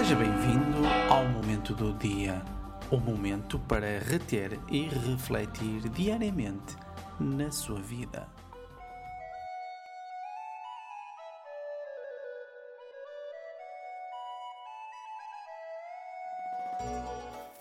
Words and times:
Seja 0.00 0.16
bem-vindo 0.16 0.88
ao 1.10 1.28
momento 1.28 1.74
do 1.74 1.92
dia, 1.92 2.40
o 2.90 2.96
momento 2.96 3.58
para 3.58 3.98
reter 3.98 4.58
e 4.70 4.88
refletir 4.88 5.90
diariamente 5.90 6.74
na 7.20 7.50
sua 7.50 7.78
vida. 7.82 8.26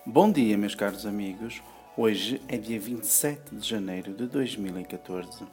Bom 0.06 0.32
dia, 0.32 0.58
meus 0.58 0.76
caros 0.76 1.06
amigos. 1.06 1.62
Hoje 1.98 2.42
é 2.48 2.58
dia 2.58 2.80
27 2.80 3.54
de 3.54 3.68
janeiro 3.68 4.14
de 4.14 4.28
2014. 4.28 5.46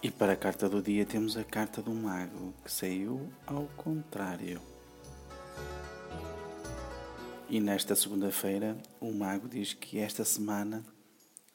E 0.00 0.12
para 0.12 0.34
a 0.34 0.36
carta 0.36 0.68
do 0.68 0.80
dia 0.80 1.04
temos 1.04 1.36
a 1.36 1.42
carta 1.42 1.82
do 1.82 1.92
mago, 1.92 2.54
que 2.64 2.70
saiu 2.70 3.32
ao 3.44 3.64
contrário. 3.76 4.62
E 7.50 7.58
nesta 7.58 7.96
segunda-feira, 7.96 8.78
o 9.00 9.12
mago 9.12 9.48
diz 9.48 9.72
que 9.72 9.98
esta 9.98 10.24
semana 10.24 10.84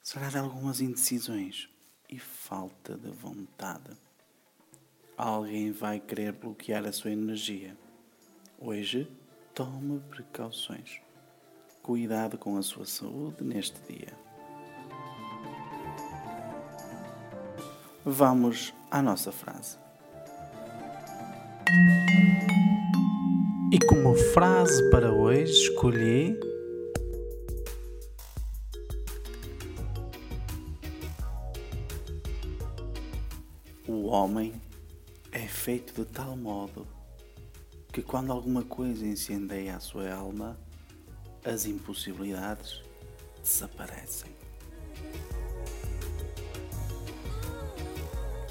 será 0.02 0.28
de 0.28 0.38
algumas 0.38 0.82
indecisões 0.82 1.70
e 2.10 2.20
falta 2.20 2.98
de 2.98 3.10
vontade. 3.12 3.96
Alguém 5.16 5.72
vai 5.72 6.02
querer 6.02 6.34
bloquear 6.34 6.86
a 6.86 6.92
sua 6.92 7.12
energia. 7.12 7.78
Hoje, 8.60 9.10
tome 9.56 10.02
precauções. 10.10 11.00
Cuidado 11.82 12.38
com 12.38 12.58
a 12.58 12.62
sua 12.62 12.86
saúde 12.86 13.42
neste 13.42 13.80
dia. 13.88 14.33
Vamos 18.06 18.74
à 18.92 19.02
nossa 19.02 19.32
frase. 19.32 19.78
E 23.72 23.80
como 23.88 24.14
frase 24.14 24.90
para 24.92 25.12
hoje 25.12 25.52
escolhi 25.52 26.38
O 33.88 34.08
homem 34.08 34.54
é 35.32 35.48
feito 35.48 35.94
de 35.94 36.06
tal 36.06 36.38
modo 36.38 36.88
que 37.92 38.02
quando 38.02 38.32
alguma 38.32 38.64
coisa 38.64 39.06
incendeia 39.06 39.76
a 39.76 39.80
sua 39.80 40.12
alma, 40.14 40.58
as 41.46 41.66
impossibilidades 41.66 42.82
desaparecem. 43.44 44.32